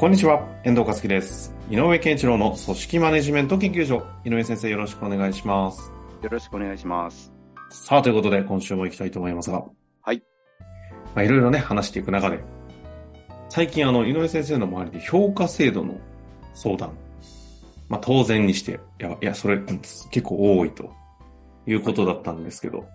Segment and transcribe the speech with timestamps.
[0.00, 1.54] こんにちは、遠藤和樹です。
[1.68, 4.02] 井上健一郎の組織マネジメント研究所。
[4.24, 5.92] 井上先生よろしくお願いします。
[6.22, 7.30] よろしくお願いします。
[7.68, 9.62] さあ、ということで今週も行きたいと思いますが。
[10.00, 10.22] はい。
[11.14, 12.42] まあ、いろいろね、話していく中で、
[13.50, 16.00] 最近あの、井上先生の周りで評価制度の
[16.54, 16.92] 相談。
[17.90, 20.90] まあ、当然にして、いや、いや、それ結構多いと
[21.66, 22.86] いうことだったんですけど、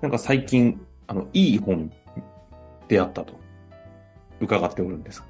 [0.00, 1.92] なんか最近、あの、いい本、
[2.88, 3.34] 出会ったと、
[4.40, 5.22] 伺っておるんです。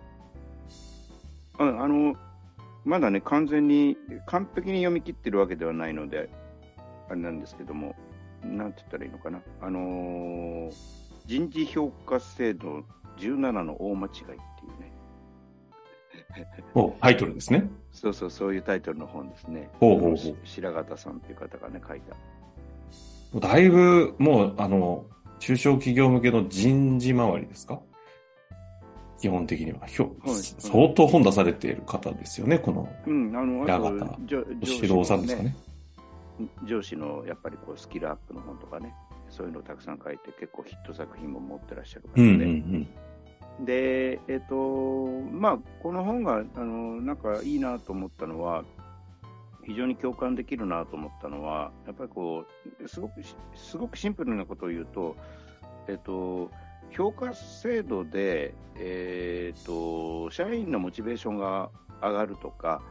[1.59, 2.15] ああの、
[2.85, 6.29] まだね、完全に、完璧に読み切ってるわけではないので、
[7.09, 7.95] あれなんですけども、
[8.45, 9.41] なんて言ったらいいのかな。
[9.61, 10.73] あのー
[11.27, 12.85] 人事評価制度
[13.19, 14.35] 17の大間違いってい
[14.79, 14.93] うね。
[16.75, 17.69] お、タイトルですね。
[17.91, 19.69] そうそう、そういうタイトルの本ですね。
[19.81, 22.01] ほうほうほうし白形さんという方がね、書い
[23.33, 23.41] た。
[23.41, 25.07] だいぶ、もう、あの、
[25.41, 27.81] 中小企業向けの人事周りですか？
[29.27, 29.87] 基本的には。
[29.87, 29.97] ひ
[30.59, 35.57] 相当本出されている方ですよね、このうん、あの、あ白と形、上指導さんですかね。
[36.65, 38.95] 上司のやっぱりこうスキルアップの本とかね、
[39.29, 42.87] そういうのをたくさん書いて、結構ヒット作品も持ってらっしゃる方で、うん
[43.59, 43.65] うん。
[43.65, 48.65] で、えっ、と、まあ、この本が、あの、なんかいいなと思ったのは、
[49.65, 52.45] 非常に共感できるなと思ったのは、やっぱりこ
[52.85, 55.17] う、すごくし、すごくシンプルなことを言うと、
[55.89, 56.51] えっ、と、
[56.91, 61.71] 評価制度で、えっ、と、社員のモチベーションが
[62.03, 62.83] 上がるとか、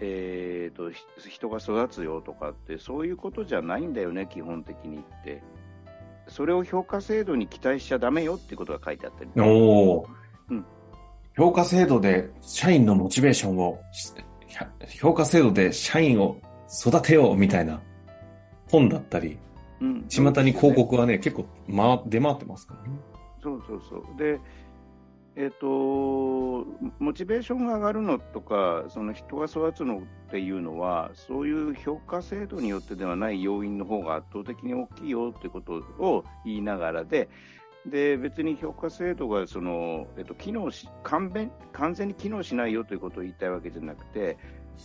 [0.00, 5.42] えっ、と、ひ人が育つよとかって、そういうことじゃないんだよね、基本的にって。
[6.28, 9.44] それを評価制度に期待しちゃダメよってことが書いてあったりうん。
[9.44, 10.08] おー
[10.50, 10.66] うん
[11.36, 14.12] 評価制度で社員のモチベーションを、し
[15.00, 16.40] 評価制度で社員を
[16.86, 17.82] 育てようみたいな
[18.70, 19.38] 本だったり、
[19.84, 22.98] うん巷に広告はね、結構、ま、出回ってますからね。
[23.42, 24.18] そうそうそう。
[24.18, 24.40] で、
[25.36, 25.66] えっ、と、
[26.98, 37.28] モチベーションが上がるのとか、その人が育つのっていうのは、そういう評価制度によってではない要因の方が圧倒的に大きいよってことを言いながらで、
[37.86, 44.38] で別に評価制度がその、えっと、機能し完全完全に機能しないよということを言いたいわけじゃなくて、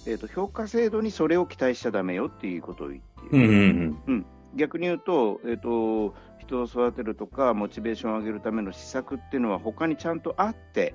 [0.05, 3.47] えっと、評価制度にそれを期待しちゃだめよっていうことを言っている。
[3.47, 10.93] うんうん逆に言うと、えっと、人を育てるとか、モチベーションを上げるための施策っていうのは他にちゃんとあって、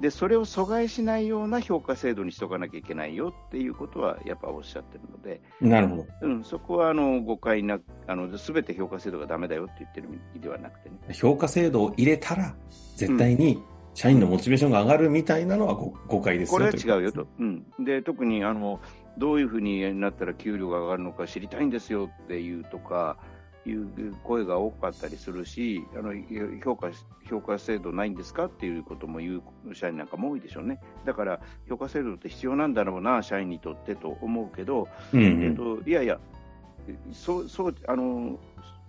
[0.00, 5.70] で、それを阻害しないような評価制度にしとかなきゃいけないよっていうことはやっぱおっしゃってるので、うん。
[5.70, 6.06] なるほど。
[6.22, 10.96] うん、そこはあの誤解な、あの、すべて評価制度がダメだよって言ってる意味ではなくてね。
[11.14, 12.54] 評価制度を入れたら、
[12.96, 13.62] 絶対に
[13.94, 17.12] 社員のモチベーションが上がるみたいなのは誤誤解ですよこれは違うよ。
[17.12, 17.26] と。
[17.38, 17.64] うん。
[17.78, 18.80] で、特に、あの、
[19.18, 23.16] どういうふうになったら給料が上がるのか知りたいんですよっていうとか、
[23.66, 26.12] いう声が多かったりするし、あの
[26.62, 26.90] 評価
[27.28, 30.80] 評価制度ないんですかっていうことも言う社員なんかも多いでしょうね。
[31.04, 35.56] だから評価制度って必要なんだろうな、社員にとってと思うけど、うんうえっん。
[35.56, 36.20] と、いやいや、
[37.12, 38.38] そう、そう、あの、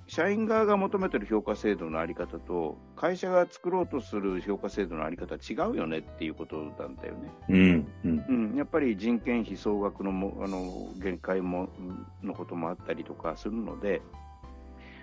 [0.08, 7.32] 社員側が求めてる評価制度のあり方と、会社が作ろうとする評価制度のあり方は違うよねっていうことなんだよね。
[7.50, 8.26] うんうん。
[8.30, 11.70] うん、やっぱり人件費総額のもあの限界も
[12.22, 14.04] のこともあったりとかするので、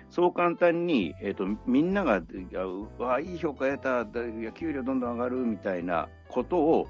[0.09, 2.21] そう簡単に、えー、とみんなが、
[2.97, 6.87] わいい評価得た、だいや給料どんどん上がるみたいなことを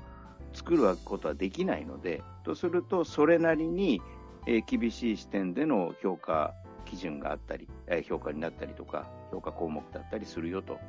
[0.53, 4.01] 作ることはできないので、とすると、それなりに、
[4.45, 6.53] えー厳しい視点での評価
[6.85, 7.67] 基準があったり、
[8.03, 10.79] 評価になったりとか、評価項目だったりするよと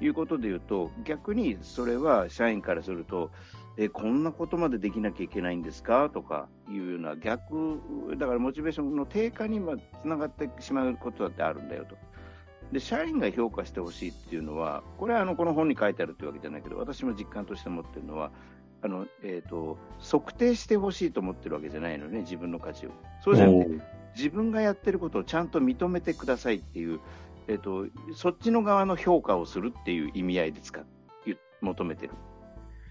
[0.00, 3.30] いうことでいうと、逆にそれは社員からすると、
[3.78, 6.10] えこんなことまでできなきゃいけないんですか？
[6.10, 7.80] とかいうような逆、
[8.18, 9.60] だからモチベーションの低下に
[10.02, 11.96] つながってしまうことだってあるんだよと。
[12.70, 18.30] で社員が評価してほしいっていうのは、これはあのこの本に書いてあるというわけじゃないけど、私も実感として持ってるのは、
[18.82, 22.90] あのえー、と測定してほしいと思ってるわけじゃないのね、自分の価値を。
[23.22, 23.80] そうじゃなくて、
[24.16, 27.00] 自分がやってることをちゃんと認めてくださいっていう、
[27.48, 30.84] えー、とそっちの側の評価をするっていう意味合いで使っ
[31.62, 32.12] 求めてる。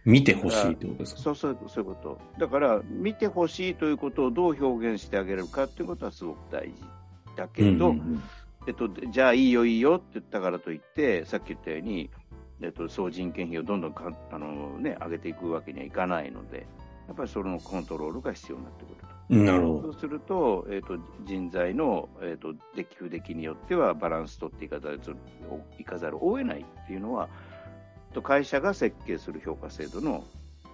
[0.05, 1.21] 見てほしいってことですか？
[1.21, 2.21] そうそうそういうこと。
[2.39, 6.73] だから、見てほしいということをどう表現してあげれるかということはすごく大事
[7.35, 8.23] だけど、うんうんうん
[8.65, 12.09] えっと、じゃあいいよいいよって言ったからといって、さっき言ったように、
[12.61, 16.65] えっと、総人件費をどんどんかあの、ね、上げていくわけにはいかないので、
[17.07, 19.00] やっぱりそのコントロールが必要になってくると。
[19.31, 19.81] なるほど。
[19.83, 24.99] そうすると、えっ、と、人材の、えっ、と、出来不出来によってはバランス取っていかざる
[25.79, 27.29] いかざるを得ないっていうのは、
[28.13, 30.25] と会社が設計する評価制度の、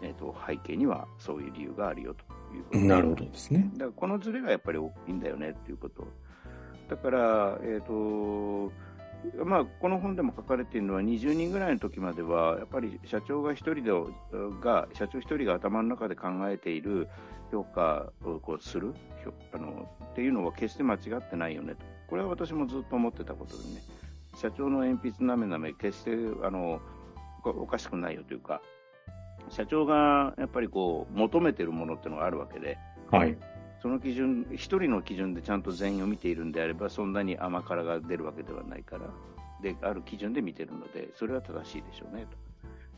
[0.02, 2.24] えっ、と、背景にはそういう理由があるよと
[2.56, 3.70] いうことなるほどですね。
[3.74, 6.08] だからこのズレがやっぱり大きいんだよねっていうこと。
[6.90, 8.72] だから、えっ、と、
[9.46, 13.92] まあ、この本でも書かれているのは、20人ぐらいの時までは、やっぱり社長が一人で
[14.62, 17.08] が、社長一人が頭の中で考えている
[17.52, 18.94] 評価をこうする
[19.54, 21.86] あのっていうのは決して間違ってないよねと。
[22.10, 23.82] これは私もずっと思ってたことでね、
[24.36, 26.12] 社長の鉛筆なめなめ、決して
[26.44, 26.80] あの
[27.44, 28.62] おかしくないよというか、
[29.50, 32.78] 社長がやっぱりこう求めてるものっていうのがあるわけで、
[33.12, 33.38] はい。
[33.82, 39.10] その基準、一人の基準でちゃんと全員を見ているんであれば、そんなに甘辛が出るわけではないから、
[39.62, 42.38] で、ある基準で見てるので、それは正しいでしょうねと。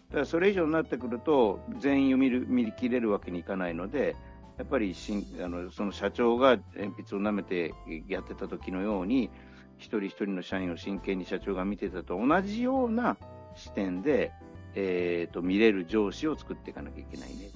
[0.09, 4.15] だからそれ以上になってくると、全員を見る見切れるわけにいかないので、
[4.57, 7.73] やっぱりしんあのその社長が鉛筆を舐めて
[8.07, 9.29] やってた時のように、
[9.77, 13.17] 一人一人の社員を真剣に社長が見てたと同じような
[13.55, 14.31] 視点で、
[14.75, 17.51] えー、と見れる上司を作っていかなきゃいけないねという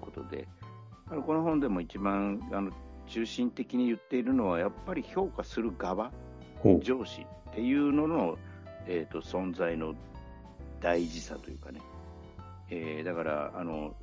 [0.00, 0.48] ことで、
[1.08, 2.70] この本でも一番あの
[3.06, 6.10] 中心的に言っているのは、やっぱり評価する側。
[6.82, 8.36] 上司っていうのの、
[8.86, 9.94] えー、と存在の
[10.80, 11.80] 大事さというかね、
[12.70, 13.94] えーだからあの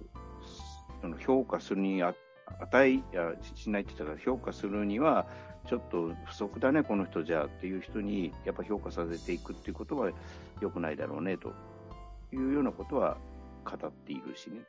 [1.19, 2.15] 評価するにあ
[2.61, 3.03] 値
[3.55, 5.27] しないって言ったから、評価するには、
[5.67, 10.11] ちょっと不足だね、この人じゃあっていう人に、やっぱ評価させていくっていうことは
[10.61, 11.53] 良くないだろうねと
[12.31, 13.17] いうようなことは
[13.63, 14.61] 語っているしね。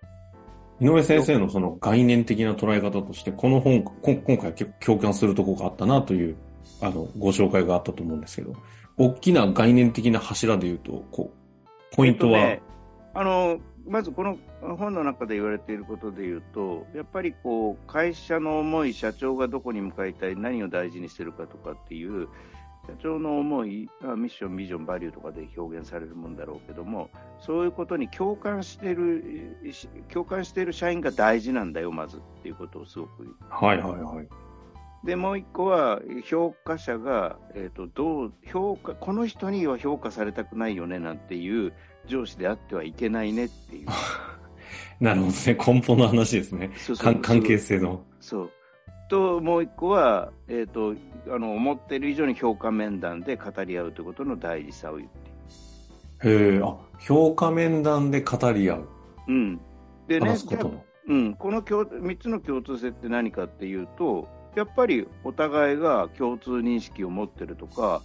[0.81, 6.37] 井上先生のその概念的な捉え方として、この本、今回結構共感するところがあったなという、
[6.81, 8.53] あの、ご紹介があったと思うんですけど、
[8.99, 12.63] 大きな概念的な柱で言うと、こう、ポイントは、えっとね
[13.15, 13.59] あの
[13.89, 14.37] まずこの
[14.77, 22.29] 本の中で言われていることで言うと、やっぱりこう会社の思い、社長がどこに向かいたい、何を大事にしてるかとかっていう、
[22.87, 27.11] 社長の思い、まあミッション、ビジョン、バリューとかで表現されるもんだろうけども、
[27.41, 34.29] そういうことに共感している、し共感している社員が大事なんだよ、まずっていうことをすごくはいはいはい。
[35.05, 41.73] でもう一個は、評価者が、えー、とどう評価この人には評価されたくないよねなんていう
[42.07, 43.87] 上司であってはいけないねっていう、
[45.01, 45.55] なるほどね。
[45.55, 46.71] 根本の話ですね。
[46.77, 48.05] そうそう関関係性の。
[48.21, 48.51] そう
[49.09, 50.95] ともう一個は、えー、と
[51.33, 56.29] あの思っている以上に評価面談で語り合うということの大事さを言って。
[56.29, 58.89] へえ、あ、評価面談で語り合う。
[59.29, 59.61] うん
[60.09, 60.85] でね話すことの。
[61.09, 68.03] うん、この共3つの共通性って何かっていうと、やっぱりお互いが共通認識を持ってるとか、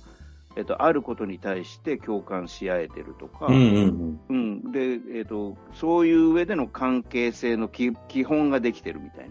[0.56, 9.30] えっと、あることに対して共感し合えてるとか、うんうんうでえっと、そういう上での関係性の基基本ができてるみたい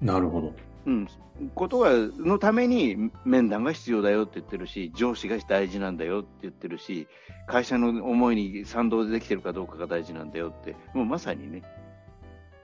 [0.00, 0.52] な、なるほど。
[0.86, 1.08] うん、
[1.54, 7.08] ことがのために面談が必要だよって言ってるし、上司が大事なんだよって言ってるし、
[7.46, 11.62] 会社の思いに賛同できてるかどうかが大事なんだよって、もうまさにね、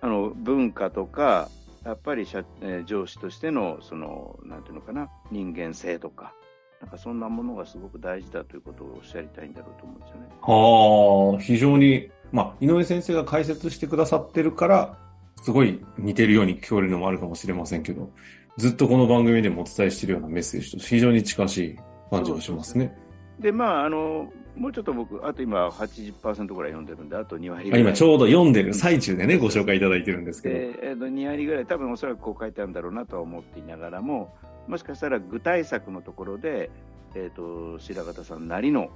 [0.01, 1.49] あの文化とか、
[1.85, 6.35] やっぱり社、えー上司としてのそのなんていうのかな、人間性とか、
[6.81, 10.29] なんかそんなものがすごく大事だということをおっしゃりたいんだろうと思うんですよね。
[10.41, 14.99] はあ、非常に、まあ、井上先生が解説してくださってるから、
[15.42, 18.11] すごい似てるように聞こえるのもあるかもしれませんけど、
[18.56, 21.78] ずっとこの番組でもお伝えしているようなメッセージと非常に近しい
[22.11, 22.94] 感じがしますね。
[23.38, 27.80] で、まあ、あの、もうちょっと僕、あと今80%ぐらい読んでるんで、あと2割ぐあらい。
[27.80, 30.54] 今ちょうど読んでる最中でね、ご紹介いただいてるんですけど。
[30.54, 34.35] で、えーと2割ぐらい、多分おそらくこう書いてあるんだろうなとは思っていながらも、
[34.68, 36.70] もしかしたら具体策のところで、
[37.14, 38.90] えー、と白形さんなりの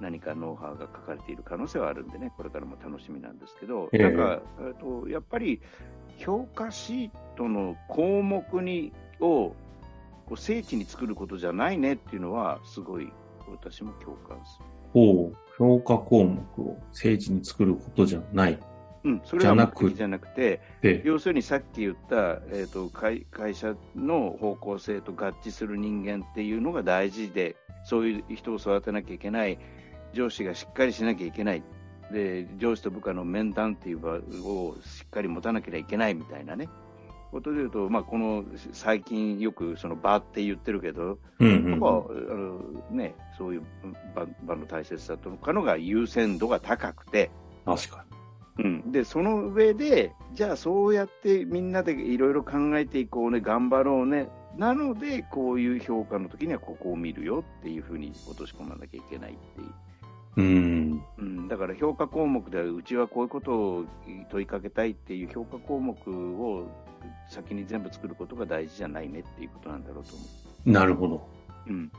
[0.00, 5.60] 何かノウハウが書かれている可能性はあるんでね、これからも楽しみなんですけど、ええなんか、えーとやっぱり
[6.18, 9.54] 評価シートの項目にを
[10.26, 13.12] こう精緻に作ることじゃないねっていうのは、すごい
[13.48, 14.64] 私も共感する。
[14.92, 18.58] ほう、評価項目を精緻に作ることじゃない。
[19.02, 29.58] うん、それは目的じゃなくて、で、要するにさっき言った、えー、と会会社の方向性と合致する人間っていうのが大事で、そういう人を育てなきゃいけない、
[30.12, 31.62] 上司がしっかりしなきゃいけない、
[32.12, 36.68] で上司と部下の面談っていう場をしっかり持たなければいけないみたいなね、
[37.30, 43.62] ことで言うと、まあ、この最近よくその場って言ってるけど、うんうんやっぱあのね、そういう
[44.14, 47.30] 場場の大切さとかのが優先度が高くて、
[47.64, 48.04] 確か
[48.58, 59.68] うん、でその上で、じゃあそうやってみんなでいろいろ考えていこうね、頑張ろうね、なので、こういう評価の時にはここを見るよっていうふうに落とし込まなきゃいけないっていう、
[60.36, 61.02] うん。
[61.18, 63.84] うん、だから評価項目でうちはこういうことを
[64.30, 65.96] 問いかけたいっていう評価項目
[66.40, 66.66] を
[67.28, 70.24] 先に全部作ることが大事じゃないねっていうことなんだろうと思
[70.64, 71.28] なるほど。
[71.66, 71.70] う。
[71.70, 71.92] うん。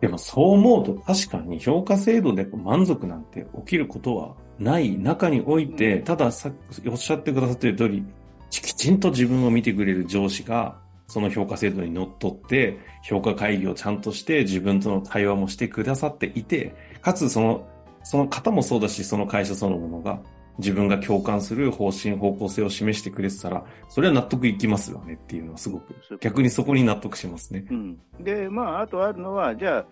[0.00, 6.50] でもそう思うと確かに評価制度で満足なんて起きることはない中において、うんたださ
[6.88, 8.04] おっしゃってくださっている通り、
[8.50, 17.66] きちんと自分を見てくれる上司が、その評価制度にのっとって、評価会議をちゃんとして自分との対話もしてくださっていて、かつその、
[18.02, 20.20] その方もそうだし、その会社そのものが、
[20.58, 27.66] 自分が共感する方針、方向性を示してくれてたら、それは納得いきますよねっていうのはすごく、逆にそこに納得しますね。
[27.70, 29.86] うん、で、まあ、あとあるのは、じゃあ、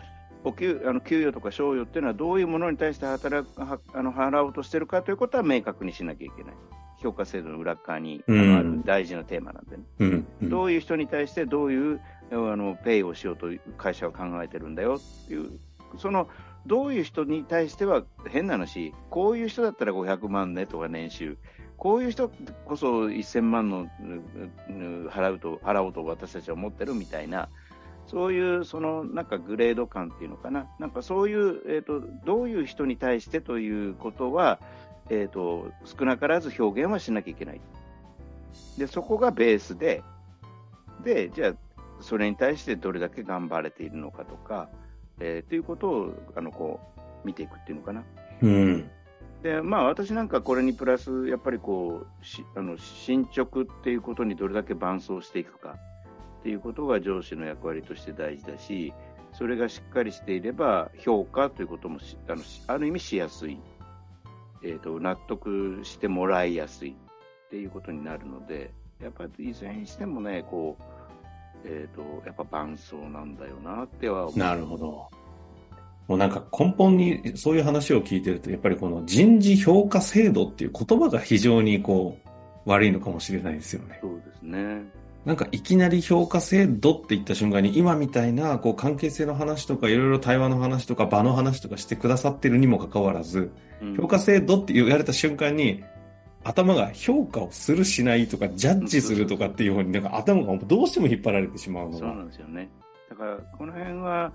[0.44, 6.54] お給あの給与とか賞与っていうのはどういうものに対して働くはあの払おうとしてるかということは明確にしなきゃいけない。
[7.02, 9.82] 評価制度の裏側にある大事なテーマなんでね。
[9.98, 10.26] うん。
[10.42, 15.50] うんどういう人に対してどういうあのペイをしようと会社は考えてるんだよっていう、
[15.98, 16.28] その
[16.66, 21.36] どういう人に対しては変な話、こういう人だったら500万ねとか年収、
[21.76, 22.30] こういう人
[22.64, 23.86] こそ1000万のう
[24.70, 27.48] う払うと払おうと私たちは思ってるみたいな、
[28.06, 34.60] そういうそのなんかグレード感っていうのかな、なんかそういう、えー、とどういう人に対してということは、
[35.10, 37.60] えー、と少なからず表現はしなきゃいけない。
[38.78, 40.02] でそこがベースで、
[41.04, 41.54] で、じゃあ、
[42.00, 44.68] それに対してどれだけ頑張れているのかとか、
[45.20, 48.02] えーということをあのこう見ていくっていうのかな。
[48.42, 48.90] うん。
[49.42, 55.76] で、まあ、私なんかこれにプラス、やっぱりこう、しあの進捗っていうことにどれだけ伴走していくか
[56.40, 58.92] っていうことが上司の役割として大事だし、
[59.32, 63.58] それがしっかりしていれば、評価ということもしあのしある意味しやすい、
[64.62, 70.82] えーと、納得してもらいやすいっていうことになるので、やっぱりいずれにしてもね、こう、
[71.64, 74.38] えーと、やっぱ伴走なんだよなっては思う。
[74.38, 75.10] なるほど。
[76.08, 83.98] もうなんか根本にそういう話を聞いてると、やっぱりこの人事評価制度っていう言葉が非常にこう悪いのかもしれないですよね。
[84.00, 84.82] そうですね。
[85.24, 95.82] なんかいきなり評価制度って言った瞬間に今みたいなこう関係性の話とかいろいろ対話の話とか場の話とかしてくださってるにもかかわらず、うん評価制度って言われた瞬間に
[96.44, 102.14] 頭が評価をするしないとかジャッジするとかっていう方になんか頭がどうしても引っ張られてしまうのそうが。
[102.14, 102.68] なんですよね。
[103.10, 104.32] だから、この辺は、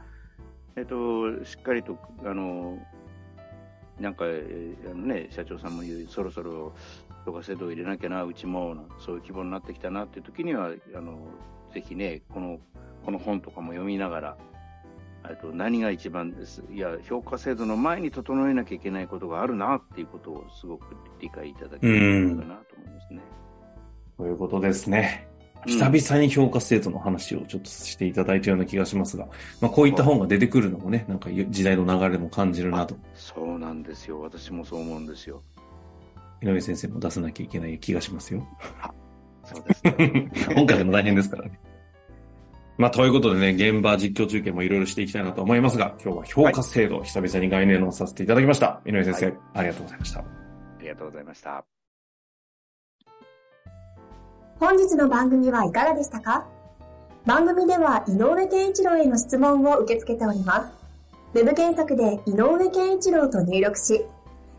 [0.76, 2.78] えっと、しっかりと、あの、
[4.00, 6.74] なんか、えのね、社長さんも言う、そろそろ
[7.28, 11.20] 評価制度を入れなきゃな、うちも、そういう規模になってきたなっていう時には、あの、
[11.74, 12.58] ぜひね、この、
[13.04, 14.38] この本とかも読みながら、
[15.30, 16.64] えっと、何が一番です。
[16.72, 23.22] いや、評価制度の前に整えなきゃいけないことがあるなっていうことをすごく理解いただけるかなと思いますね。
[24.18, 25.28] ということですね。
[25.32, 29.28] うん久々に評価制度の話をちょっとしていただいたような気がしますが、
[29.60, 34.22] まあ、こういった本が出てくるのもね、なんか時代の流れも感じるなと、そうなんですよ。
[34.22, 35.42] 私もそう思うんですよ。
[36.42, 38.48] 井上先生も出さなきゃいけない気がしますよ。
[39.44, 40.32] そうですね。
[40.56, 41.60] 今回も大変ですからね。
[42.78, 48.82] まあ、ということでね、現場実況中継もいろいろしていきたいなと思いますが、今日は評価制度、久々に概念をさせていただきました。
[48.86, 50.20] 井上先生、はいありがとうございました。
[50.20, 50.24] あ
[50.80, 51.66] りがとうございました。
[54.60, 56.48] 本日の番組はいかがでしたか？
[57.26, 60.72] 番組では井上健一郎への質問を受け付けております。
[61.34, 64.06] ウェブ検索で井上健一郎と入力し、